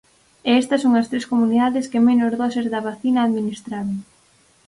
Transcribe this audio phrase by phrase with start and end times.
[0.47, 3.97] E estas son as tres comunidades que menos doses da vacina administraron.